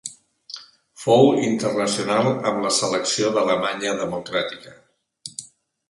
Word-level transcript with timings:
Fou 1.01 1.27
internacional 1.51 2.31
amb 2.53 2.65
la 2.65 2.73
selecció 2.81 3.31
d'Alemanya 3.37 3.97
Democràtica. 4.05 4.79